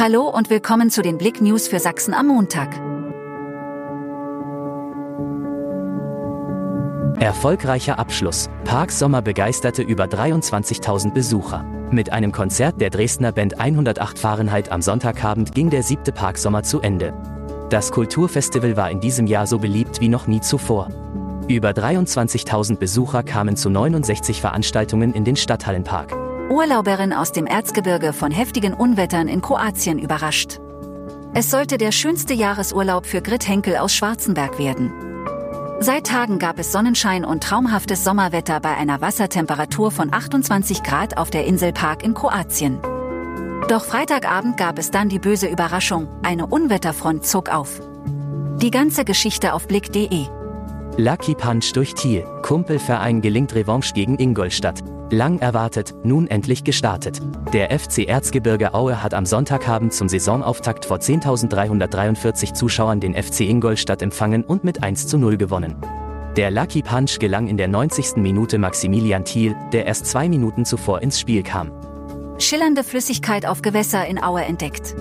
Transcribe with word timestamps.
Hallo 0.00 0.28
und 0.28 0.48
willkommen 0.48 0.90
zu 0.90 1.02
den 1.02 1.18
Blick 1.18 1.40
News 1.40 1.66
für 1.66 1.80
Sachsen 1.80 2.14
am 2.14 2.28
Montag. 2.28 2.72
Erfolgreicher 7.20 7.98
Abschluss. 7.98 8.48
Parksommer 8.64 9.22
begeisterte 9.22 9.82
über 9.82 10.04
23.000 10.04 11.12
Besucher. 11.12 11.64
Mit 11.90 12.12
einem 12.12 12.30
Konzert 12.30 12.80
der 12.80 12.90
Dresdner 12.90 13.32
Band 13.32 13.58
108 13.58 14.20
Fahrenheit 14.20 14.70
am 14.70 14.82
Sonntagabend 14.82 15.52
ging 15.52 15.68
der 15.68 15.82
siebte 15.82 16.12
Parksommer 16.12 16.62
zu 16.62 16.80
Ende. 16.80 17.12
Das 17.68 17.90
Kulturfestival 17.90 18.76
war 18.76 18.92
in 18.92 19.00
diesem 19.00 19.26
Jahr 19.26 19.48
so 19.48 19.58
beliebt 19.58 20.00
wie 20.00 20.08
noch 20.08 20.28
nie 20.28 20.40
zuvor. 20.40 20.90
Über 21.48 21.70
23.000 21.70 22.76
Besucher 22.76 23.24
kamen 23.24 23.56
zu 23.56 23.68
69 23.68 24.40
Veranstaltungen 24.40 25.12
in 25.12 25.24
den 25.24 25.34
Stadthallenpark. 25.34 26.27
Urlauberin 26.50 27.12
aus 27.12 27.32
dem 27.32 27.46
Erzgebirge 27.46 28.12
von 28.12 28.30
heftigen 28.30 28.74
Unwettern 28.74 29.28
in 29.28 29.42
Kroatien 29.42 29.98
überrascht. 29.98 30.60
Es 31.34 31.50
sollte 31.50 31.76
der 31.76 31.92
schönste 31.92 32.32
Jahresurlaub 32.32 33.06
für 33.06 33.20
Grit 33.20 33.46
Henkel 33.46 33.76
aus 33.76 33.94
Schwarzenberg 33.94 34.58
werden. 34.58 34.92
Seit 35.80 36.06
Tagen 36.06 36.38
gab 36.38 36.58
es 36.58 36.72
Sonnenschein 36.72 37.24
und 37.24 37.42
traumhaftes 37.42 38.02
Sommerwetter 38.02 38.60
bei 38.60 38.76
einer 38.76 39.00
Wassertemperatur 39.00 39.90
von 39.90 40.12
28 40.12 40.82
Grad 40.82 41.18
auf 41.18 41.30
der 41.30 41.44
Insel 41.44 41.72
Park 41.72 42.02
in 42.02 42.14
Kroatien. 42.14 42.80
Doch 43.68 43.84
Freitagabend 43.84 44.56
gab 44.56 44.78
es 44.78 44.90
dann 44.90 45.08
die 45.08 45.18
böse 45.18 45.46
Überraschung, 45.46 46.08
eine 46.22 46.46
Unwetterfront 46.46 47.26
zog 47.26 47.50
auf. 47.50 47.80
Die 48.56 48.70
ganze 48.70 49.04
Geschichte 49.04 49.52
auf 49.52 49.68
blick.de. 49.68 50.26
Lucky 50.96 51.34
Punch 51.34 51.72
durch 51.74 51.94
Thiel. 51.94 52.24
Kumpelverein 52.42 53.20
gelingt 53.20 53.54
Revanche 53.54 53.92
gegen 53.92 54.18
Ingolstadt. 54.18 54.82
Lang 55.10 55.38
erwartet, 55.38 55.94
nun 56.04 56.26
endlich 56.26 56.64
gestartet. 56.64 57.20
Der 57.54 57.70
FC 57.70 58.06
Erzgebirge 58.06 58.74
Aue 58.74 59.02
hat 59.02 59.14
am 59.14 59.24
Sonntagabend 59.24 59.94
zum 59.94 60.06
Saisonauftakt 60.06 60.84
vor 60.84 60.98
10.343 60.98 62.52
Zuschauern 62.52 63.00
den 63.00 63.14
FC 63.14 63.40
Ingolstadt 63.40 64.02
empfangen 64.02 64.44
und 64.44 64.64
mit 64.64 64.82
1 64.82 65.06
zu 65.06 65.16
0 65.16 65.38
gewonnen. 65.38 65.76
Der 66.36 66.50
Lucky 66.50 66.82
Punch 66.82 67.18
gelang 67.18 67.48
in 67.48 67.56
der 67.56 67.68
90. 67.68 68.16
Minute 68.16 68.58
Maximilian 68.58 69.24
Thiel, 69.24 69.56
der 69.72 69.86
erst 69.86 70.04
zwei 70.04 70.28
Minuten 70.28 70.66
zuvor 70.66 71.00
ins 71.00 71.18
Spiel 71.18 71.42
kam. 71.42 71.72
Schillernde 72.38 72.84
Flüssigkeit 72.84 73.46
auf 73.46 73.62
Gewässer 73.62 74.06
in 74.06 74.22
Aue 74.22 74.44
entdeckt. 74.44 74.94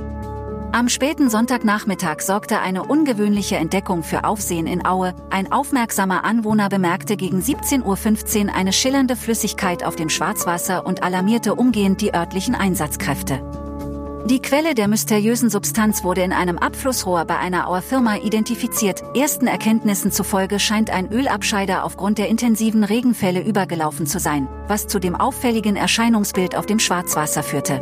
Am 0.78 0.89
späten 0.89 1.31
Sonntagnachmittag 1.31 2.22
sorgte 2.22 2.59
eine 2.59 2.83
ungewöhnliche 2.83 3.56
Entdeckung 3.56 4.03
für 4.03 4.25
Aufsehen 4.25 4.67
in 4.67 4.86
Aue. 4.86 5.16
Ein 5.31 5.52
aufmerksamer 5.52 6.23
Anwohner 6.23 6.70
bemerkte 6.70 7.17
gegen 7.17 7.42
17.15 7.42 8.45
Uhr 8.45 8.53
eine 8.53 8.72
schillernde 8.72 9.16
Flüssigkeit 9.16 9.83
auf 9.83 9.95
dem 9.95 10.08
Schwarzwasser 10.08 10.86
und 10.86 11.02
alarmierte 11.02 11.55
umgehend 11.55 12.02
die 12.02 12.14
örtlichen 12.14 12.53
Einsatzkräfte. 12.53 13.42
Die 14.30 14.39
Quelle 14.39 14.75
der 14.75 14.88
mysteriösen 14.88 15.50
Substanz 15.50 16.03
wurde 16.03 16.22
in 16.22 16.31
einem 16.31 16.59
Abflussrohr 16.59 17.25
bei 17.25 17.39
einer 17.39 17.67
Auer 17.67 17.81
Firma 17.81 18.17
identifiziert. 18.17 19.02
Ersten 19.16 19.48
Erkenntnissen 19.48 20.11
zufolge 20.11 20.59
scheint 20.59 20.92
ein 20.92 21.11
Ölabscheider 21.11 21.86
aufgrund 21.86 22.20
der 22.20 22.28
intensiven 22.28 22.83
Regenfälle 22.83 23.42
übergelaufen 23.42 24.05
zu 24.05 24.20
sein, 24.20 24.48
was 24.67 24.86
zu 24.86 25.00
dem 25.00 25.16
auffälligen 25.16 25.75
Erscheinungsbild 25.75 26.55
auf 26.55 26.67
dem 26.67 26.78
Schwarzwasser 26.78 27.42
führte. 27.42 27.81